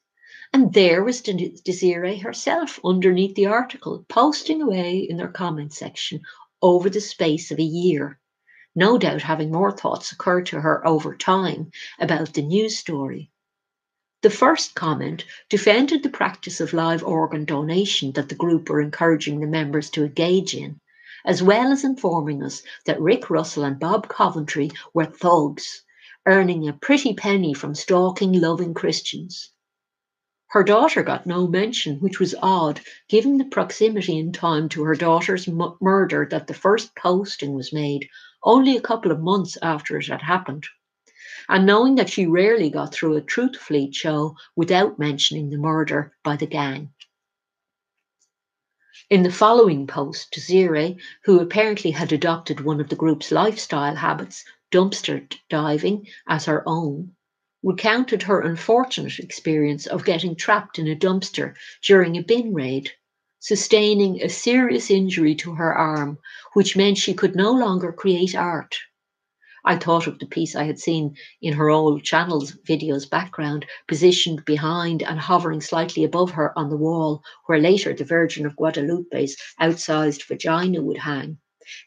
And 0.51 0.73
there 0.73 1.03
was 1.03 1.21
Desiree 1.21 2.17
herself 2.17 2.79
underneath 2.83 3.35
the 3.35 3.45
article, 3.45 4.03
posting 4.09 4.61
away 4.61 4.97
in 4.97 5.17
their 5.17 5.27
comment 5.27 5.71
section 5.73 6.21
over 6.61 6.89
the 6.89 6.99
space 6.99 7.51
of 7.51 7.59
a 7.59 7.63
year, 7.63 8.19
no 8.75 8.97
doubt 8.97 9.21
having 9.21 9.51
more 9.51 9.71
thoughts 9.71 10.11
occur 10.11 10.41
to 10.41 10.61
her 10.61 10.85
over 10.85 11.15
time 11.15 11.71
about 11.99 12.33
the 12.33 12.41
news 12.41 12.77
story. 12.77 13.29
The 14.23 14.29
first 14.29 14.75
comment 14.75 15.25
defended 15.49 16.03
the 16.03 16.09
practice 16.09 16.59
of 16.59 16.73
live 16.73 17.03
organ 17.03 17.45
donation 17.45 18.11
that 18.13 18.29
the 18.29 18.35
group 18.35 18.69
were 18.69 18.81
encouraging 18.81 19.39
the 19.39 19.47
members 19.47 19.89
to 19.91 20.05
engage 20.05 20.53
in, 20.53 20.79
as 21.25 21.43
well 21.43 21.71
as 21.71 21.83
informing 21.83 22.43
us 22.43 22.63
that 22.85 23.01
Rick 23.01 23.29
Russell 23.29 23.63
and 23.63 23.79
Bob 23.79 24.07
Coventry 24.07 24.71
were 24.93 25.05
thugs, 25.05 25.83
earning 26.25 26.67
a 26.67 26.73
pretty 26.73 27.13
penny 27.13 27.53
from 27.53 27.75
stalking 27.75 28.33
loving 28.33 28.73
Christians. 28.73 29.51
Her 30.51 30.63
daughter 30.63 31.01
got 31.01 31.25
no 31.25 31.47
mention, 31.47 31.99
which 32.01 32.19
was 32.19 32.35
odd, 32.41 32.81
given 33.07 33.37
the 33.37 33.45
proximity 33.45 34.19
in 34.19 34.33
time 34.33 34.67
to 34.69 34.83
her 34.83 34.95
daughter's 34.95 35.47
m- 35.47 35.77
murder 35.79 36.27
that 36.29 36.47
the 36.47 36.53
first 36.53 36.93
posting 36.93 37.53
was 37.53 37.71
made 37.71 38.09
only 38.43 38.75
a 38.75 38.81
couple 38.81 39.11
of 39.11 39.21
months 39.21 39.57
after 39.61 39.97
it 39.97 40.07
had 40.07 40.21
happened. 40.21 40.65
And 41.47 41.65
knowing 41.65 41.95
that 41.95 42.09
she 42.09 42.27
rarely 42.27 42.69
got 42.69 42.93
through 42.93 43.15
a 43.15 43.21
Truth 43.21 43.55
Fleet 43.55 43.95
show 43.95 44.35
without 44.55 44.99
mentioning 44.99 45.49
the 45.49 45.57
murder 45.57 46.13
by 46.21 46.35
the 46.35 46.47
gang. 46.47 46.91
In 49.11 49.23
the 49.23 49.29
following 49.29 49.87
post, 49.87 50.31
Desiree, 50.31 50.95
who 51.25 51.41
apparently 51.41 51.91
had 51.91 52.13
adopted 52.13 52.61
one 52.61 52.79
of 52.79 52.87
the 52.87 52.95
group's 52.95 53.29
lifestyle 53.29 53.95
habits, 53.95 54.45
dumpster 54.71 55.27
diving, 55.49 56.07
as 56.29 56.45
her 56.45 56.63
own, 56.65 57.11
recounted 57.61 58.23
her 58.23 58.39
unfortunate 58.39 59.19
experience 59.19 59.85
of 59.85 60.05
getting 60.05 60.33
trapped 60.33 60.79
in 60.79 60.87
a 60.87 60.95
dumpster 60.95 61.55
during 61.83 62.15
a 62.15 62.23
bin 62.23 62.53
raid, 62.53 62.91
sustaining 63.41 64.21
a 64.23 64.29
serious 64.29 64.89
injury 64.89 65.35
to 65.35 65.55
her 65.55 65.73
arm, 65.75 66.17
which 66.53 66.77
meant 66.77 66.97
she 66.97 67.13
could 67.13 67.35
no 67.35 67.51
longer 67.51 67.91
create 67.91 68.33
art. 68.33 68.77
I 69.63 69.75
thought 69.77 70.07
of 70.07 70.19
the 70.19 70.25
piece 70.25 70.55
I 70.55 70.63
had 70.63 70.79
seen 70.79 71.15
in 71.41 71.53
her 71.53 71.69
old 71.69 72.03
channel's 72.03 72.53
videos 72.67 73.09
background, 73.09 73.65
positioned 73.87 74.43
behind 74.45 75.03
and 75.03 75.19
hovering 75.19 75.61
slightly 75.61 76.03
above 76.03 76.31
her 76.31 76.57
on 76.57 76.69
the 76.69 76.77
wall, 76.77 77.21
where 77.45 77.59
later 77.59 77.93
the 77.93 78.03
Virgin 78.03 78.45
of 78.45 78.55
Guadalupe's 78.55 79.35
outsized 79.59 80.23
vagina 80.23 80.81
would 80.81 80.97
hang. 80.97 81.37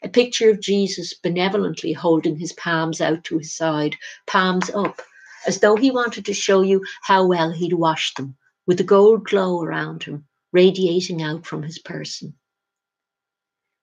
A 0.03 0.09
picture 0.09 0.49
of 0.49 0.61
Jesus 0.61 1.13
benevolently 1.13 1.91
holding 1.91 2.37
his 2.37 2.53
palms 2.53 3.01
out 3.01 3.23
to 3.25 3.37
his 3.37 3.53
side, 3.53 3.95
palms 4.25 4.69
up, 4.69 5.01
as 5.45 5.59
though 5.59 5.75
he 5.75 5.91
wanted 5.91 6.25
to 6.25 6.33
show 6.33 6.61
you 6.61 6.83
how 7.03 7.25
well 7.25 7.51
he'd 7.51 7.73
washed 7.73 8.17
them, 8.17 8.37
with 8.65 8.77
the 8.77 8.83
gold 8.83 9.25
glow 9.25 9.61
around 9.61 10.03
him 10.03 10.25
radiating 10.55 11.21
out 11.21 11.45
from 11.45 11.61
his 11.63 11.77
person. 11.79 12.33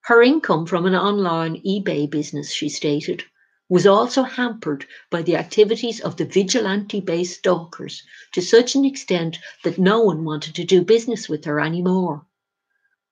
Her 0.05 0.23
income 0.23 0.65
from 0.65 0.87
an 0.87 0.95
online 0.95 1.61
eBay 1.63 2.09
business, 2.09 2.51
she 2.51 2.71
stated, 2.71 3.25
was 3.73 3.87
also 3.87 4.23
hampered 4.23 4.85
by 5.09 5.23
the 5.23 5.35
activities 5.35 5.99
of 5.99 6.19
the 6.19 6.27
vigilante 6.27 7.01
based 7.01 7.39
stalkers 7.39 8.03
to 8.31 8.43
such 8.43 8.75
an 8.75 8.85
extent 8.85 9.39
that 9.65 9.79
no 9.79 10.03
one 10.03 10.27
wanted 10.27 10.55
to 10.55 10.63
do 10.63 10.85
business 10.85 11.27
with 11.27 11.47
her 11.47 11.59
anymore. 11.59 12.27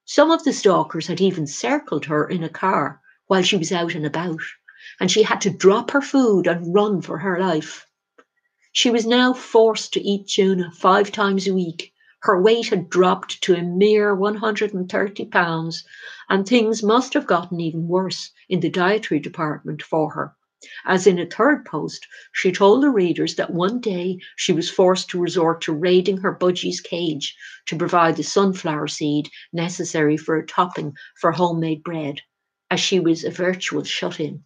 Some 0.05 0.31
of 0.31 0.45
the 0.45 0.53
stalkers 0.53 1.07
had 1.07 1.19
even 1.19 1.47
circled 1.47 2.05
her 2.05 2.29
in 2.29 2.45
a 2.45 2.51
car 2.51 3.01
while 3.27 3.41
she 3.41 3.57
was 3.57 3.73
out 3.73 3.95
and 3.95 4.05
about, 4.05 4.43
and 5.01 5.11
she 5.11 5.23
had 5.23 5.41
to 5.41 5.49
drop 5.49 5.93
her 5.93 6.03
food 6.03 6.47
and 6.47 6.75
run 6.75 7.01
for 7.01 7.17
her 7.17 7.41
life. 7.41 7.87
She 8.71 8.91
was 8.91 9.07
now 9.07 9.33
forced 9.33 9.95
to 9.95 10.03
eat 10.03 10.29
tuna 10.29 10.73
five 10.73 11.11
times 11.11 11.49
a 11.49 11.55
week. 11.55 11.95
Her 12.21 12.39
weight 12.39 12.69
had 12.69 12.91
dropped 12.91 13.43
to 13.45 13.55
a 13.55 13.63
mere 13.63 14.15
130 14.15 15.25
pounds, 15.25 15.85
and 16.29 16.47
things 16.47 16.83
must 16.83 17.15
have 17.15 17.27
gotten 17.27 17.61
even 17.61 17.89
worse 17.89 18.31
in 18.51 18.61
the 18.61 18.69
dietary 18.69 19.21
department 19.21 19.83
for 19.83 20.11
her. 20.11 20.37
As 20.85 21.07
in 21.07 21.19
a 21.19 21.25
third 21.25 21.65
post, 21.65 22.07
she 22.33 22.53
told 22.53 22.83
the 22.83 22.91
readers 22.91 23.37
that 23.37 23.51
one 23.51 23.81
day 23.81 24.19
she 24.37 24.53
was 24.53 24.69
forced 24.69 25.09
to 25.09 25.19
resort 25.19 25.63
to 25.63 25.73
raiding 25.73 26.19
her 26.19 26.33
budgie's 26.33 26.83
cage 26.83 27.35
to 27.65 27.79
provide 27.79 28.17
the 28.17 28.23
sunflower 28.23 28.89
seed 28.89 29.31
necessary 29.55 30.19
for 30.19 30.37
a 30.37 30.47
topping 30.47 30.95
for 31.19 31.33
homemade 31.33 31.83
bread, 31.83 32.21
as 32.71 32.79
she 32.79 33.01
was 33.01 33.25
a 33.25 33.31
virtual 33.31 33.85
shut 33.85 34.21
in, 34.21 34.45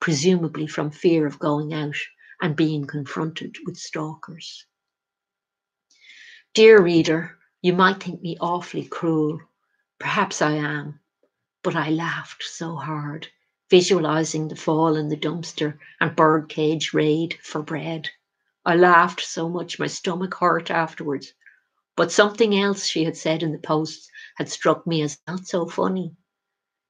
presumably 0.00 0.66
from 0.66 0.90
fear 0.90 1.26
of 1.26 1.38
going 1.38 1.72
out 1.72 1.96
and 2.40 2.56
being 2.56 2.84
confronted 2.84 3.54
with 3.64 3.76
stalkers. 3.76 4.66
Dear 6.54 6.82
reader, 6.82 7.38
you 7.62 7.72
might 7.72 8.02
think 8.02 8.20
me 8.20 8.36
awfully 8.40 8.84
cruel. 8.84 9.40
Perhaps 10.00 10.42
I 10.42 10.54
am, 10.54 10.98
but 11.62 11.76
I 11.76 11.90
laughed 11.90 12.42
so 12.42 12.74
hard 12.74 13.28
visualizing 13.72 14.48
the 14.48 14.54
fall 14.54 14.96
in 14.96 15.08
the 15.08 15.16
dumpster 15.16 15.78
and 15.98 16.14
birdcage 16.14 16.92
raid 16.92 17.38
for 17.42 17.62
bread. 17.62 18.10
I 18.66 18.76
laughed 18.76 19.22
so 19.22 19.48
much 19.48 19.78
my 19.78 19.86
stomach 19.86 20.34
hurt 20.34 20.70
afterwards. 20.70 21.32
But 21.96 22.12
something 22.12 22.54
else 22.54 22.84
she 22.84 23.04
had 23.04 23.16
said 23.16 23.42
in 23.42 23.50
the 23.50 23.58
posts 23.58 24.10
had 24.36 24.50
struck 24.50 24.86
me 24.86 25.00
as 25.00 25.16
not 25.26 25.46
so 25.46 25.64
funny. 25.64 26.14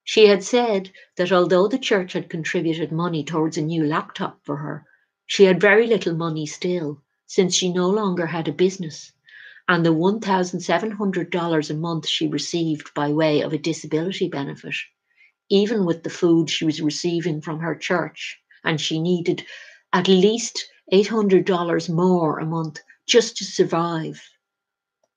She 0.03 0.27
had 0.27 0.43
said 0.43 0.91
that 1.17 1.31
although 1.31 1.69
the 1.69 1.79
church 1.79 2.15
had 2.15 2.29
contributed 2.29 2.91
money 2.91 3.23
towards 3.23 3.57
a 3.57 3.62
new 3.62 3.85
laptop 3.85 4.41
for 4.43 4.57
her, 4.57 4.85
she 5.25 5.45
had 5.45 5.61
very 5.61 5.87
little 5.87 6.17
money 6.17 6.47
still, 6.47 7.01
since 7.29 7.55
she 7.55 7.73
no 7.73 7.89
longer 7.89 8.27
had 8.27 8.49
a 8.49 8.53
business, 8.53 9.12
and 9.69 9.87
the 9.87 9.95
$1,700 9.95 11.71
a 11.71 11.75
month 11.75 12.09
she 12.09 12.27
received 12.27 12.93
by 12.93 13.12
way 13.12 13.41
of 13.41 13.53
a 13.53 13.59
disability 13.59 14.29
benefit 14.29 14.75
even 15.53 15.85
with 15.85 16.03
the 16.03 16.09
food 16.09 16.49
she 16.49 16.65
was 16.65 16.81
receiving 16.81 17.39
from 17.39 17.61
her 17.61 17.75
church, 17.75 18.41
and 18.65 18.81
she 18.81 18.99
needed 18.99 19.45
at 19.93 20.09
least 20.09 20.67
$800 20.91 21.91
more 21.91 22.39
a 22.39 22.47
month 22.47 22.81
just 23.07 23.37
to 23.37 23.45
survive. 23.45 24.23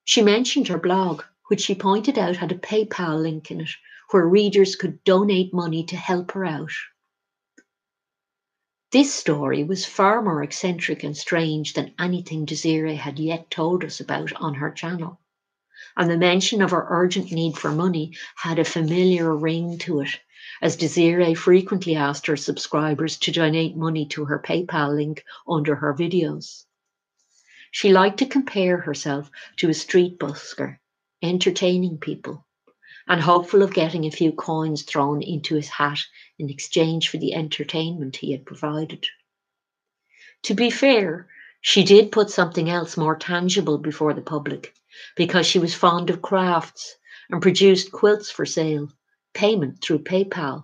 She 0.03 0.21
mentioned 0.21 0.67
her 0.67 0.77
blog, 0.77 1.23
which 1.47 1.61
she 1.61 1.73
pointed 1.73 2.17
out 2.17 2.35
had 2.35 2.51
a 2.51 2.57
PayPal 2.57 3.21
link 3.21 3.49
in 3.49 3.61
it 3.61 3.69
where 4.11 4.27
readers 4.27 4.75
could 4.75 5.01
donate 5.05 5.53
money 5.53 5.85
to 5.85 5.95
help 5.95 6.33
her 6.33 6.43
out. 6.43 6.73
This 8.91 9.13
story 9.13 9.63
was 9.63 9.85
far 9.85 10.21
more 10.21 10.43
eccentric 10.43 11.01
and 11.05 11.15
strange 11.15 11.71
than 11.71 11.93
anything 11.97 12.43
Desiree 12.43 12.97
had 12.97 13.19
yet 13.19 13.49
told 13.49 13.85
us 13.85 14.01
about 14.01 14.33
on 14.33 14.55
her 14.55 14.71
channel 14.71 15.21
and 15.97 16.09
the 16.09 16.17
mention 16.17 16.61
of 16.61 16.71
her 16.71 16.85
urgent 16.89 17.31
need 17.31 17.57
for 17.57 17.71
money 17.71 18.15
had 18.35 18.59
a 18.59 18.65
familiar 18.65 19.33
ring 19.33 19.77
to 19.77 20.01
it, 20.01 20.19
as 20.61 20.75
Desiree 20.75 21.33
frequently 21.33 21.95
asked 21.95 22.27
her 22.27 22.37
subscribers 22.37 23.17
to 23.17 23.31
donate 23.31 23.75
money 23.75 24.05
to 24.07 24.25
her 24.25 24.39
PayPal 24.39 24.95
link 24.95 25.23
under 25.47 25.75
her 25.75 25.93
videos. 25.93 26.65
She 27.71 27.91
liked 27.91 28.19
to 28.19 28.25
compare 28.25 28.77
herself 28.77 29.29
to 29.57 29.69
a 29.69 29.73
street 29.73 30.17
busker, 30.17 30.77
entertaining 31.21 31.97
people, 31.97 32.45
and 33.07 33.21
hopeful 33.21 33.61
of 33.61 33.73
getting 33.73 34.05
a 34.05 34.11
few 34.11 34.31
coins 34.31 34.83
thrown 34.83 35.21
into 35.21 35.55
his 35.55 35.67
hat 35.67 35.99
in 36.39 36.49
exchange 36.49 37.09
for 37.09 37.17
the 37.17 37.33
entertainment 37.33 38.15
he 38.15 38.31
had 38.31 38.45
provided. 38.45 39.05
To 40.43 40.53
be 40.53 40.69
fair, 40.69 41.27
she 41.59 41.83
did 41.83 42.11
put 42.11 42.29
something 42.29 42.69
else 42.69 42.95
more 42.95 43.15
tangible 43.15 43.77
before 43.77 44.13
the 44.13 44.21
public 44.21 44.73
because 45.15 45.45
she 45.45 45.59
was 45.59 45.73
fond 45.73 46.09
of 46.09 46.21
crafts 46.21 46.95
and 47.29 47.41
produced 47.41 47.91
quilts 47.91 48.29
for 48.29 48.45
sale, 48.45 48.89
payment 49.35 49.83
through 49.83 49.99
PayPal, 49.99 50.63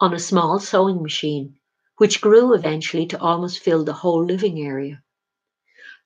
on 0.00 0.12
a 0.12 0.18
small 0.18 0.58
sewing 0.58 1.02
machine, 1.02 1.54
which 1.98 2.20
grew 2.20 2.54
eventually 2.54 3.06
to 3.06 3.20
almost 3.20 3.60
fill 3.62 3.84
the 3.84 3.92
whole 3.92 4.24
living 4.24 4.60
area. 4.60 5.02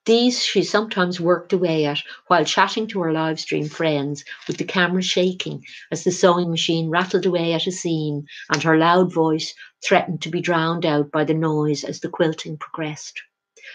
These 0.04 0.42
she 0.42 0.64
sometimes 0.64 1.20
worked 1.20 1.52
away 1.52 1.84
at 1.86 2.02
while 2.26 2.44
chatting 2.44 2.88
to 2.88 3.00
her 3.02 3.12
live 3.12 3.38
stream 3.38 3.68
friends 3.68 4.24
with 4.48 4.56
the 4.56 4.64
camera 4.64 5.00
shaking 5.00 5.62
as 5.92 6.02
the 6.02 6.10
sewing 6.10 6.50
machine 6.50 6.90
rattled 6.90 7.24
away 7.24 7.52
at 7.52 7.68
a 7.68 7.72
seam 7.72 8.24
and 8.52 8.62
her 8.64 8.76
loud 8.76 9.12
voice 9.12 9.54
threatened 9.86 10.20
to 10.22 10.28
be 10.28 10.40
drowned 10.40 10.84
out 10.84 11.12
by 11.12 11.22
the 11.22 11.34
noise 11.34 11.84
as 11.84 12.00
the 12.00 12.08
quilting 12.08 12.58
progressed. 12.58 13.22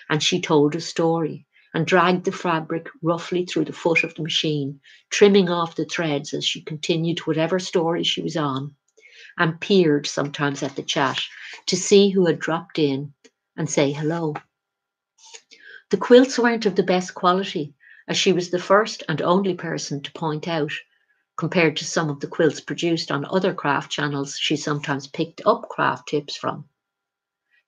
And 0.10 0.22
she 0.22 0.42
told 0.42 0.76
a 0.76 0.82
story 0.82 1.47
and 1.78 1.86
dragged 1.86 2.26
the 2.26 2.32
fabric 2.32 2.90
roughly 3.04 3.46
through 3.46 3.64
the 3.66 3.72
foot 3.72 4.04
of 4.04 4.16
the 4.16 4.24
machine, 4.24 4.80
trimming 5.12 5.48
off 5.48 5.76
the 5.76 5.86
threads 5.86 6.34
as 6.34 6.44
she 6.44 6.60
continued 6.60 7.20
whatever 7.20 7.60
story 7.60 8.04
she 8.04 8.20
was 8.20 8.36
on, 8.36 8.76
and 9.38 9.62
peered 9.62 10.08
sometimes 10.08 10.64
at 10.64 10.76
the 10.76 10.82
chat 10.82 11.22
to 11.68 11.76
see 11.76 12.10
who 12.10 12.26
had 12.26 12.40
dropped 12.40 12.80
in 12.80 13.14
and 13.56 13.70
say 13.70 13.92
hello. 13.92 14.34
The 15.92 15.98
quilts 15.98 16.40
weren't 16.40 16.66
of 16.66 16.76
the 16.76 16.82
best 16.82 17.14
quality, 17.14 17.76
as 18.08 18.18
she 18.18 18.34
was 18.34 18.50
the 18.50 18.58
first 18.58 19.04
and 19.08 19.22
only 19.22 19.54
person 19.54 20.02
to 20.02 20.12
point 20.14 20.48
out, 20.48 20.74
compared 21.38 21.78
to 21.78 21.86
some 21.86 22.10
of 22.10 22.22
the 22.22 22.28
quilts 22.28 22.60
produced 22.60 23.12
on 23.12 23.24
other 23.30 23.54
craft 23.54 23.92
channels 23.92 24.36
she 24.36 24.56
sometimes 24.56 25.06
picked 25.06 25.44
up 25.46 25.70
craft 25.70 26.08
tips 26.08 26.36
from. 26.36 26.68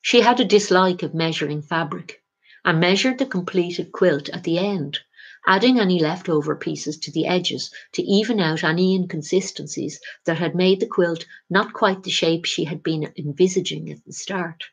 She 0.01 0.21
had 0.21 0.39
a 0.39 0.45
dislike 0.45 1.03
of 1.03 1.13
measuring 1.13 1.61
fabric 1.61 2.23
and 2.65 2.79
measured 2.79 3.17
the 3.17 3.25
completed 3.25 3.91
quilt 3.91 4.29
at 4.29 4.43
the 4.43 4.57
end, 4.57 4.99
adding 5.47 5.79
any 5.79 5.99
leftover 5.99 6.55
pieces 6.55 6.97
to 6.97 7.11
the 7.11 7.25
edges 7.25 7.71
to 7.93 8.01
even 8.03 8.39
out 8.39 8.63
any 8.63 8.93
inconsistencies 8.95 9.99
that 10.25 10.37
had 10.37 10.53
made 10.55 10.79
the 10.79 10.87
quilt 10.87 11.25
not 11.49 11.73
quite 11.73 12.03
the 12.03 12.11
shape 12.11 12.45
she 12.45 12.65
had 12.65 12.83
been 12.83 13.11
envisaging 13.17 13.89
at 13.89 14.03
the 14.05 14.11
start. 14.13 14.65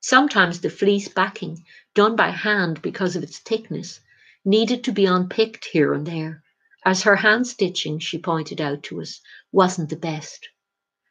Sometimes 0.00 0.60
the 0.60 0.70
fleece 0.70 1.08
backing, 1.08 1.64
done 1.94 2.16
by 2.16 2.30
hand 2.30 2.82
because 2.82 3.16
of 3.16 3.22
its 3.22 3.38
thickness, 3.38 4.00
needed 4.44 4.84
to 4.84 4.92
be 4.92 5.06
unpicked 5.06 5.64
here 5.66 5.94
and 5.94 6.06
there, 6.06 6.42
as 6.84 7.02
her 7.02 7.16
hand 7.16 7.46
stitching, 7.46 7.98
she 7.98 8.18
pointed 8.18 8.60
out 8.60 8.82
to 8.82 9.00
us, 9.00 9.20
wasn't 9.52 9.88
the 9.88 9.96
best, 9.96 10.48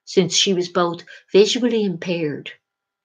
since 0.05 0.35
she 0.35 0.53
was 0.53 0.69
both 0.69 1.03
visually 1.31 1.83
impaired 1.83 2.51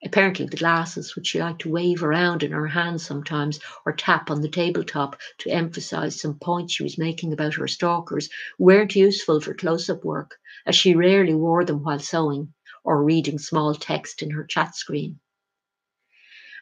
Apparently, 0.01 0.45
the 0.45 0.55
glasses, 0.55 1.13
which 1.15 1.27
she 1.27 1.39
liked 1.41 1.61
to 1.61 1.69
wave 1.69 2.03
around 2.03 2.41
in 2.41 2.51
her 2.53 2.67
hands 2.67 3.05
sometimes 3.05 3.59
or 3.85 3.91
tap 3.91 4.31
on 4.31 4.41
the 4.41 4.47
tabletop 4.47 5.19
to 5.39 5.49
emphasize 5.49 6.19
some 6.21 6.39
point 6.39 6.71
she 6.71 6.83
was 6.83 6.97
making 6.97 7.33
about 7.33 7.55
her 7.55 7.67
stalkers, 7.67 8.29
weren't 8.57 8.95
useful 8.95 9.41
for 9.41 9.53
close 9.53 9.89
up 9.89 10.05
work, 10.05 10.39
as 10.65 10.75
she 10.75 10.95
rarely 10.95 11.33
wore 11.33 11.65
them 11.65 11.83
while 11.83 11.99
sewing 11.99 12.53
or 12.85 13.03
reading 13.03 13.37
small 13.37 13.75
text 13.75 14.21
in 14.21 14.29
her 14.31 14.45
chat 14.45 14.73
screen. 14.73 15.19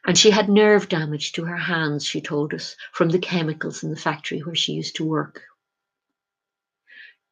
And 0.05 0.17
she 0.17 0.31
had 0.31 0.49
nerve 0.49 0.89
damage 0.89 1.33
to 1.33 1.45
her 1.45 1.57
hands, 1.57 2.05
she 2.05 2.21
told 2.21 2.55
us, 2.55 2.75
from 2.91 3.09
the 3.09 3.19
chemicals 3.19 3.83
in 3.83 3.91
the 3.91 3.95
factory 3.95 4.39
where 4.39 4.55
she 4.55 4.73
used 4.73 4.95
to 4.95 5.05
work. 5.05 5.43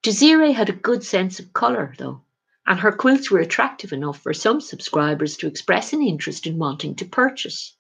Desiree 0.04 0.52
had 0.52 0.70
a 0.70 0.74
good 0.74 1.04
sense 1.04 1.40
of 1.40 1.52
colour, 1.52 1.96
though 1.98 2.25
and 2.68 2.80
her 2.80 2.92
quilts 2.92 3.30
were 3.30 3.40
attractive 3.40 3.94
enough 3.94 4.20
for 4.20 4.34
some 4.34 4.60
subscribers 4.60 5.38
to 5.38 5.48
express 5.48 5.94
an 5.94 6.02
interest 6.02 6.48
in 6.48 6.58
wanting 6.58 6.96
to 6.96 7.06
purchase. 7.06 7.76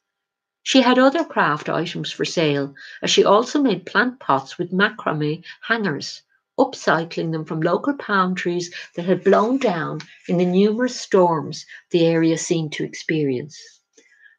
She 0.63 0.81
had 0.81 0.97
other 0.97 1.23
craft 1.23 1.69
items 1.69 2.11
for 2.11 2.25
sale, 2.25 2.73
as 3.01 3.11
she 3.11 3.23
also 3.23 3.61
made 3.61 3.85
plant 3.85 4.19
pots 4.19 4.57
with 4.57 4.71
macrame 4.71 5.43
hangers, 5.61 6.23
upcycling 6.59 7.31
them 7.31 7.45
from 7.45 7.61
local 7.61 7.93
palm 7.93 8.33
trees 8.33 8.73
that 8.95 9.05
had 9.05 9.23
blown 9.23 9.57
down 9.57 9.99
in 10.27 10.37
the 10.37 10.45
numerous 10.45 10.99
storms 10.99 11.65
the 11.91 12.05
area 12.05 12.37
seemed 12.37 12.71
to 12.73 12.83
experience. 12.83 13.59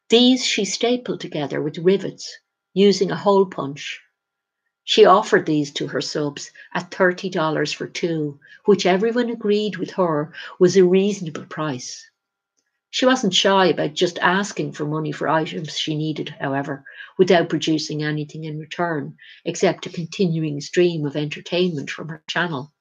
These 0.08 0.44
she 0.44 0.64
stapled 0.64 1.20
together 1.20 1.60
with 1.60 1.78
rivets 1.78 2.38
using 2.74 3.10
a 3.10 3.16
hole 3.16 3.46
punch. 3.46 4.00
She 4.88 5.04
offered 5.04 5.46
these 5.46 5.72
to 5.72 5.88
her 5.88 6.00
subs 6.00 6.52
at 6.72 6.92
$30 6.92 7.74
for 7.74 7.88
two, 7.88 8.38
which 8.66 8.86
everyone 8.86 9.30
agreed 9.30 9.78
with 9.78 9.90
her 9.94 10.32
was 10.60 10.76
a 10.76 10.84
reasonable 10.84 11.44
price. 11.46 12.08
She 12.90 13.04
wasn't 13.04 13.34
shy 13.34 13.66
about 13.66 13.94
just 13.94 14.16
asking 14.20 14.72
for 14.74 14.86
money 14.86 15.10
for 15.10 15.26
items 15.26 15.76
she 15.76 15.96
needed, 15.96 16.28
however, 16.38 16.84
without 17.18 17.48
producing 17.48 18.04
anything 18.04 18.44
in 18.44 18.60
return, 18.60 19.16
except 19.44 19.86
a 19.86 19.90
continuing 19.90 20.60
stream 20.60 21.04
of 21.04 21.16
entertainment 21.16 21.90
from 21.90 22.08
her 22.08 22.22
channel, 22.28 22.72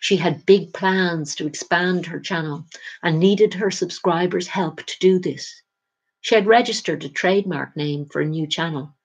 She 0.00 0.16
had 0.16 0.46
big 0.46 0.72
plans 0.72 1.34
to 1.34 1.46
expand 1.46 2.06
her 2.06 2.18
channel 2.18 2.66
and 3.02 3.18
needed 3.20 3.52
her 3.52 3.70
subscribers' 3.70 4.46
help 4.46 4.86
to 4.86 4.98
do 5.00 5.18
this. 5.18 5.62
She 6.22 6.34
had 6.34 6.46
registered 6.46 7.04
a 7.04 7.10
trademark 7.10 7.76
name 7.76 8.06
for 8.06 8.22
a 8.22 8.26
new 8.26 8.46
channel, 8.46 8.96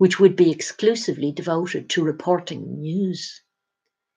which 0.00 0.18
would 0.18 0.34
be 0.34 0.50
exclusively 0.50 1.30
devoted 1.30 1.90
to 1.90 2.02
reporting 2.02 2.80
news. 2.80 3.42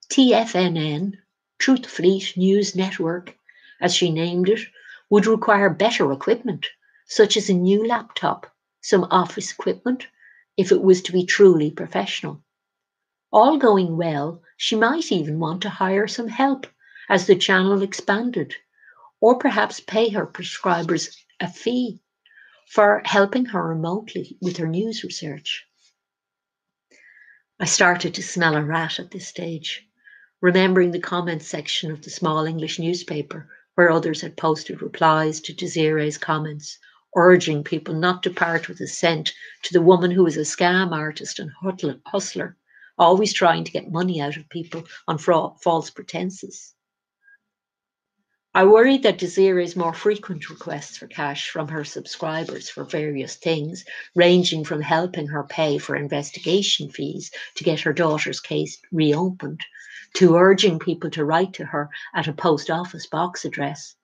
TFNN, 0.09 1.15
Truth 1.59 1.87
Fleet 1.87 2.37
News 2.37 2.73
Network, 2.73 3.35
as 3.81 3.93
she 3.93 4.09
named 4.09 4.47
it, 4.47 4.61
would 5.09 5.25
require 5.25 5.69
better 5.69 6.09
equipment, 6.13 6.67
such 7.05 7.35
as 7.35 7.49
a 7.49 7.53
new 7.53 7.85
laptop, 7.85 8.49
some 8.79 9.03
office 9.11 9.51
equipment, 9.51 10.07
if 10.55 10.71
it 10.71 10.81
was 10.81 11.01
to 11.01 11.11
be 11.11 11.25
truly 11.25 11.69
professional. 11.69 12.41
All 13.33 13.57
going 13.57 13.97
well, 13.97 14.41
she 14.55 14.77
might 14.77 15.11
even 15.11 15.37
want 15.37 15.61
to 15.63 15.69
hire 15.69 16.07
some 16.07 16.29
help 16.29 16.65
as 17.09 17.27
the 17.27 17.35
channel 17.35 17.81
expanded, 17.81 18.55
or 19.19 19.37
perhaps 19.37 19.81
pay 19.81 20.07
her 20.11 20.25
prescribers 20.25 21.13
a 21.41 21.49
fee 21.49 21.99
for 22.69 23.01
helping 23.03 23.43
her 23.47 23.67
remotely 23.67 24.37
with 24.39 24.55
her 24.55 24.67
news 24.67 25.03
research. 25.03 25.67
I 27.63 27.65
started 27.65 28.13
to 28.15 28.21
smell 28.21 28.57
a 28.57 28.61
rat 28.61 28.99
at 28.99 29.11
this 29.11 29.25
stage, 29.25 29.87
remembering 30.41 30.91
the 30.91 30.99
comments 30.99 31.47
section 31.47 31.91
of 31.91 32.01
the 32.01 32.09
small 32.09 32.43
English 32.43 32.77
newspaper 32.77 33.47
where 33.75 33.89
others 33.89 34.19
had 34.19 34.35
posted 34.35 34.81
replies 34.81 35.39
to 35.39 35.53
Desiree's 35.53 36.17
comments, 36.17 36.77
urging 37.15 37.63
people 37.63 37.93
not 37.93 38.21
to 38.23 38.31
part 38.31 38.67
with 38.67 38.81
a 38.81 38.87
cent 38.87 39.31
to 39.61 39.71
the 39.71 39.81
woman 39.81 40.11
who 40.11 40.25
was 40.25 40.35
a 40.35 40.41
scam 40.41 40.91
artist 40.91 41.39
and 41.39 41.51
hustler 42.05 42.57
always 42.97 43.31
trying 43.31 43.63
to 43.63 43.71
get 43.71 43.89
money 43.89 44.19
out 44.19 44.35
of 44.35 44.49
people 44.49 44.83
on 45.07 45.17
fraud, 45.17 45.55
false 45.61 45.89
pretenses. 45.89 46.72
I 48.55 48.65
worry 48.65 48.99
that 48.99 49.17
Desiree's 49.17 49.75
more 49.75 49.95
frequent 49.95 50.47
requests 50.47 50.97
for 50.97 51.07
cash 51.07 51.49
from 51.49 51.69
her 51.69 51.83
subscribers 51.83 52.69
for 52.69 52.83
various 52.83 53.35
things, 53.35 53.83
ranging 54.15 54.63
from 54.63 54.79
helping 54.79 55.25
her 55.29 55.43
pay 55.43 55.79
for 55.79 55.95
investigation 55.95 56.91
fees 56.91 57.31
to 57.55 57.63
get 57.63 57.79
her 57.79 57.93
daughter's 57.93 58.39
case 58.39 58.79
reopened, 58.91 59.61
to 60.17 60.35
urging 60.35 60.77
people 60.77 61.09
to 61.09 61.25
write 61.25 61.53
to 61.53 61.65
her 61.65 61.89
at 62.13 62.27
a 62.27 62.33
post 62.33 62.69
office 62.69 63.07
box 63.07 63.43
address, 63.43 63.95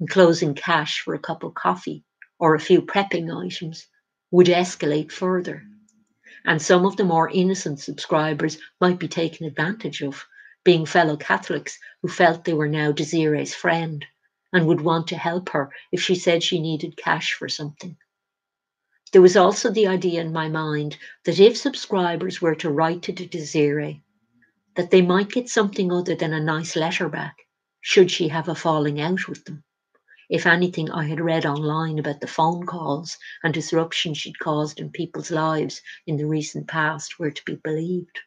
enclosing 0.00 0.54
cash 0.54 1.00
for 1.00 1.12
a 1.12 1.18
cup 1.18 1.42
of 1.44 1.52
coffee 1.52 2.04
or 2.38 2.54
a 2.54 2.60
few 2.60 2.80
prepping 2.80 3.28
items, 3.30 3.86
would 4.30 4.46
escalate 4.46 5.12
further. 5.12 5.62
And 6.46 6.60
some 6.60 6.86
of 6.86 6.96
the 6.96 7.04
more 7.04 7.28
innocent 7.28 7.80
subscribers 7.80 8.56
might 8.80 8.98
be 8.98 9.08
taken 9.08 9.46
advantage 9.46 10.00
of, 10.00 10.24
being 10.64 10.86
fellow 10.86 11.16
Catholics 11.16 11.78
who 12.02 12.08
felt 12.08 12.44
they 12.44 12.54
were 12.54 12.68
now 12.68 12.90
Desiree's 12.90 13.54
friend 13.54 14.04
and 14.52 14.66
would 14.66 14.80
want 14.80 15.06
to 15.08 15.16
help 15.16 15.50
her 15.50 15.70
if 15.92 16.00
she 16.00 16.14
said 16.14 16.42
she 16.42 16.60
needed 16.60 16.96
cash 16.96 17.34
for 17.34 17.48
something. 17.48 17.96
There 19.12 19.22
was 19.22 19.36
also 19.36 19.70
the 19.70 19.86
idea 19.86 20.20
in 20.20 20.32
my 20.32 20.48
mind 20.48 20.96
that 21.24 21.38
if 21.38 21.56
subscribers 21.56 22.42
were 22.42 22.54
to 22.56 22.70
write 22.70 23.02
to 23.02 23.12
Desiree, 23.12 24.02
that 24.74 24.90
they 24.90 25.02
might 25.02 25.30
get 25.30 25.48
something 25.48 25.92
other 25.92 26.16
than 26.16 26.32
a 26.32 26.40
nice 26.40 26.74
letter 26.74 27.08
back, 27.08 27.36
should 27.80 28.10
she 28.10 28.28
have 28.28 28.48
a 28.48 28.54
falling 28.54 29.00
out 29.00 29.28
with 29.28 29.44
them. 29.44 29.62
If 30.30 30.46
anything, 30.46 30.90
I 30.90 31.04
had 31.04 31.20
read 31.20 31.44
online 31.44 31.98
about 31.98 32.20
the 32.20 32.26
phone 32.26 32.64
calls 32.66 33.18
and 33.42 33.52
disruption 33.52 34.14
she'd 34.14 34.38
caused 34.38 34.80
in 34.80 34.90
people's 34.90 35.30
lives 35.30 35.82
in 36.06 36.16
the 36.16 36.26
recent 36.26 36.66
past 36.66 37.18
were 37.18 37.30
to 37.30 37.44
be 37.44 37.56
believed. 37.56 38.20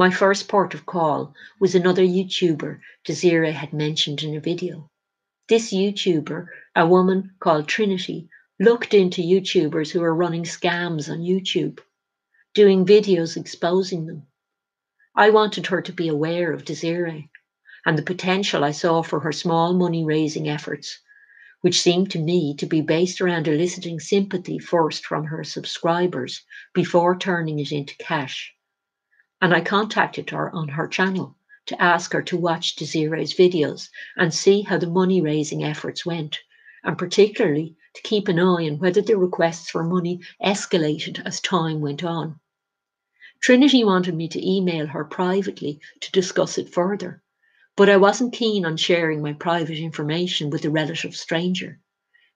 My 0.00 0.08
first 0.08 0.48
port 0.48 0.72
of 0.72 0.86
call 0.86 1.34
was 1.58 1.74
another 1.74 2.02
YouTuber 2.02 2.80
Desiree 3.04 3.52
had 3.52 3.74
mentioned 3.74 4.22
in 4.22 4.34
a 4.34 4.40
video. 4.40 4.90
This 5.46 5.74
YouTuber, 5.74 6.46
a 6.74 6.88
woman 6.88 7.32
called 7.38 7.68
Trinity, 7.68 8.30
looked 8.58 8.94
into 8.94 9.20
YouTubers 9.20 9.90
who 9.90 10.00
were 10.00 10.14
running 10.14 10.44
scams 10.44 11.10
on 11.10 11.18
YouTube, 11.18 11.80
doing 12.54 12.86
videos 12.86 13.36
exposing 13.36 14.06
them. 14.06 14.26
I 15.14 15.28
wanted 15.28 15.66
her 15.66 15.82
to 15.82 15.92
be 15.92 16.08
aware 16.08 16.50
of 16.50 16.64
Desiree 16.64 17.28
and 17.84 17.98
the 17.98 18.02
potential 18.02 18.64
I 18.64 18.70
saw 18.70 19.02
for 19.02 19.20
her 19.20 19.32
small 19.32 19.74
money 19.74 20.02
raising 20.02 20.48
efforts, 20.48 20.98
which 21.60 21.82
seemed 21.82 22.10
to 22.12 22.18
me 22.18 22.54
to 22.54 22.64
be 22.64 22.80
based 22.80 23.20
around 23.20 23.46
eliciting 23.46 24.00
sympathy 24.00 24.58
first 24.58 25.04
from 25.04 25.24
her 25.26 25.44
subscribers 25.44 26.40
before 26.72 27.18
turning 27.18 27.58
it 27.58 27.70
into 27.70 27.94
cash. 27.98 28.54
And 29.42 29.54
I 29.54 29.62
contacted 29.62 30.30
her 30.30 30.54
on 30.54 30.68
her 30.68 30.86
channel 30.86 31.34
to 31.66 31.82
ask 31.82 32.12
her 32.12 32.20
to 32.22 32.36
watch 32.36 32.76
Desiree's 32.76 33.32
videos 33.32 33.88
and 34.16 34.34
see 34.34 34.62
how 34.62 34.76
the 34.76 34.86
money 34.86 35.22
raising 35.22 35.64
efforts 35.64 36.04
went, 36.04 36.40
and 36.84 36.98
particularly 36.98 37.74
to 37.94 38.02
keep 38.02 38.28
an 38.28 38.38
eye 38.38 38.68
on 38.68 38.78
whether 38.78 39.00
the 39.00 39.16
requests 39.16 39.70
for 39.70 39.82
money 39.82 40.20
escalated 40.44 41.24
as 41.24 41.40
time 41.40 41.80
went 41.80 42.04
on. 42.04 42.38
Trinity 43.40 43.82
wanted 43.82 44.14
me 44.14 44.28
to 44.28 44.46
email 44.46 44.86
her 44.86 45.04
privately 45.04 45.80
to 46.02 46.12
discuss 46.12 46.58
it 46.58 46.68
further, 46.68 47.22
but 47.76 47.88
I 47.88 47.96
wasn't 47.96 48.34
keen 48.34 48.66
on 48.66 48.76
sharing 48.76 49.22
my 49.22 49.32
private 49.32 49.78
information 49.78 50.50
with 50.50 50.66
a 50.66 50.70
relative 50.70 51.16
stranger. 51.16 51.80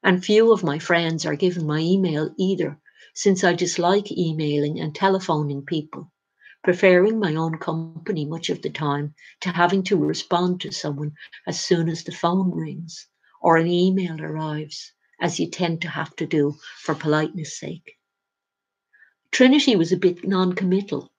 And 0.02 0.24
few 0.24 0.52
of 0.52 0.64
my 0.64 0.78
friends 0.78 1.26
are 1.26 1.36
given 1.36 1.66
my 1.66 1.80
email 1.80 2.34
either, 2.38 2.80
since 3.14 3.44
I 3.44 3.52
dislike 3.52 4.10
emailing 4.10 4.80
and 4.80 4.94
telephoning 4.94 5.66
people, 5.66 6.10
preferring 6.64 7.18
my 7.20 7.34
own 7.34 7.58
company 7.58 8.24
much 8.24 8.50
of 8.50 8.62
the 8.62 8.70
time 8.70 9.14
to 9.40 9.50
having 9.50 9.82
to 9.84 9.96
respond 9.96 10.60
to 10.60 10.72
someone 10.72 11.12
as 11.46 11.60
soon 11.60 11.88
as 11.88 12.02
the 12.02 12.12
phone 12.12 12.50
rings 12.50 13.06
or 13.40 13.56
an 13.56 13.66
email 13.68 14.20
arrives, 14.20 14.92
as 15.20 15.38
you 15.38 15.48
tend 15.48 15.82
to 15.82 15.88
have 15.88 16.16
to 16.16 16.26
do 16.26 16.56
for 16.80 16.94
politeness 16.94 17.58
sake. 17.58 17.98
Trinity 19.30 19.76
was 19.76 19.92
a 19.92 19.96
bit 19.96 20.26
non 20.26 20.54
committal 20.54 21.12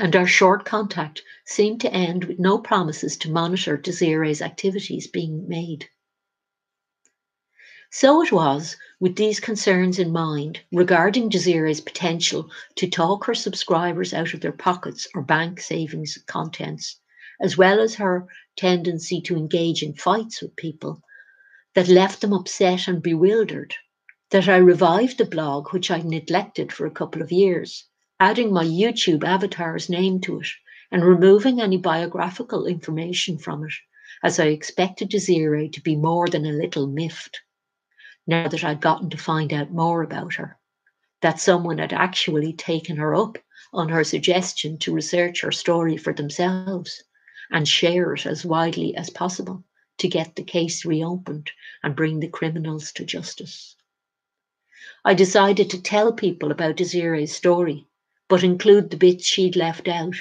and 0.00 0.14
our 0.14 0.26
short 0.26 0.64
contact 0.64 1.22
seemed 1.44 1.80
to 1.80 1.92
end 1.92 2.24
with 2.24 2.38
no 2.38 2.58
promises 2.58 3.16
to 3.16 3.30
monitor 3.30 3.76
Desiree's 3.76 4.40
activities 4.40 5.08
being 5.08 5.48
made. 5.48 5.88
So 7.90 8.22
it 8.22 8.30
was, 8.30 8.76
with 9.00 9.16
these 9.16 9.40
concerns 9.40 9.98
in 9.98 10.12
mind 10.12 10.60
regarding 10.70 11.30
Desiree's 11.30 11.80
potential 11.80 12.50
to 12.74 12.86
talk 12.86 13.24
her 13.24 13.34
subscribers 13.34 14.12
out 14.12 14.34
of 14.34 14.42
their 14.42 14.52
pockets 14.52 15.08
or 15.14 15.22
bank 15.22 15.58
savings 15.58 16.18
contents, 16.26 17.00
as 17.40 17.56
well 17.56 17.80
as 17.80 17.94
her 17.94 18.26
tendency 18.56 19.22
to 19.22 19.36
engage 19.36 19.82
in 19.82 19.94
fights 19.94 20.42
with 20.42 20.54
people 20.56 21.00
that 21.74 21.88
left 21.88 22.20
them 22.20 22.34
upset 22.34 22.88
and 22.88 23.02
bewildered, 23.02 23.74
that 24.32 24.50
I 24.50 24.58
revived 24.58 25.16
the 25.16 25.24
blog 25.24 25.72
which 25.72 25.90
I'd 25.90 26.04
neglected 26.04 26.72
for 26.74 26.84
a 26.84 26.90
couple 26.90 27.22
of 27.22 27.32
years 27.32 27.86
adding 28.20 28.52
my 28.52 28.64
YouTube 28.64 29.24
avatar's 29.24 29.88
name 29.88 30.20
to 30.20 30.40
it 30.40 30.48
and 30.90 31.02
removing 31.02 31.58
any 31.58 31.78
biographical 31.78 32.66
information 32.66 33.38
from 33.38 33.64
it, 33.64 33.72
as 34.22 34.38
I 34.38 34.48
expected 34.48 35.08
Desiree 35.08 35.70
to 35.70 35.80
be 35.80 35.96
more 35.96 36.28
than 36.28 36.44
a 36.44 36.52
little 36.52 36.86
miffed. 36.86 37.40
Now 38.30 38.46
that 38.46 38.62
I'd 38.62 38.82
gotten 38.82 39.08
to 39.08 39.16
find 39.16 39.54
out 39.54 39.70
more 39.72 40.02
about 40.02 40.34
her, 40.34 40.58
that 41.22 41.40
someone 41.40 41.78
had 41.78 41.94
actually 41.94 42.52
taken 42.52 42.96
her 42.98 43.14
up 43.14 43.38
on 43.72 43.88
her 43.88 44.04
suggestion 44.04 44.76
to 44.80 44.92
research 44.92 45.40
her 45.40 45.50
story 45.50 45.96
for 45.96 46.12
themselves 46.12 47.04
and 47.50 47.66
share 47.66 48.12
it 48.12 48.26
as 48.26 48.44
widely 48.44 48.94
as 48.94 49.08
possible 49.08 49.64
to 49.96 50.08
get 50.08 50.36
the 50.36 50.42
case 50.42 50.84
reopened 50.84 51.50
and 51.82 51.96
bring 51.96 52.20
the 52.20 52.28
criminals 52.28 52.92
to 52.92 53.04
justice. 53.06 53.76
I 55.06 55.14
decided 55.14 55.70
to 55.70 55.80
tell 55.80 56.12
people 56.12 56.50
about 56.50 56.76
Desiree's 56.76 57.34
story 57.34 57.86
but 58.28 58.44
include 58.44 58.90
the 58.90 58.98
bits 58.98 59.24
she'd 59.24 59.56
left 59.56 59.88
out. 59.88 60.16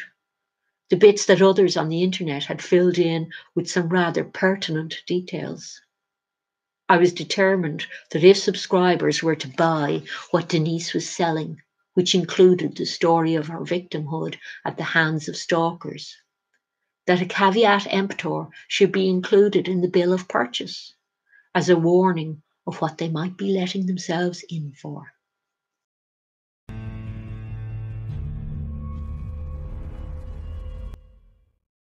The 0.89 0.95
bits 0.95 1.25
that 1.25 1.41
others 1.41 1.75
on 1.75 1.89
the 1.89 2.03
internet 2.03 2.45
had 2.45 2.61
filled 2.61 2.97
in 2.97 3.31
with 3.53 3.69
some 3.69 3.89
rather 3.89 4.23
pertinent 4.23 5.03
details. 5.05 5.81
I 6.89 6.97
was 6.97 7.11
determined 7.11 7.85
that 8.11 8.23
if 8.23 8.37
subscribers 8.37 9.21
were 9.21 9.35
to 9.35 9.49
buy 9.49 10.03
what 10.31 10.47
Denise 10.47 10.93
was 10.93 11.09
selling, 11.09 11.61
which 11.95 12.15
included 12.15 12.77
the 12.77 12.85
story 12.85 13.35
of 13.35 13.47
her 13.47 13.59
victimhood 13.59 14.37
at 14.63 14.77
the 14.77 14.83
hands 14.83 15.27
of 15.27 15.35
stalkers, 15.35 16.15
that 17.05 17.21
a 17.21 17.25
caveat 17.25 17.87
emptor 17.89 18.47
should 18.69 18.93
be 18.93 19.09
included 19.09 19.67
in 19.67 19.81
the 19.81 19.89
bill 19.89 20.13
of 20.13 20.29
purchase 20.29 20.93
as 21.53 21.67
a 21.69 21.75
warning 21.75 22.41
of 22.65 22.77
what 22.77 22.97
they 22.97 23.09
might 23.09 23.35
be 23.35 23.51
letting 23.51 23.85
themselves 23.85 24.45
in 24.49 24.71
for. 24.73 25.11